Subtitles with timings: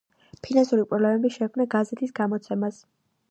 [0.45, 2.81] ფინანსური პრობლემები შეექმნა გაზეთის გამოცემას.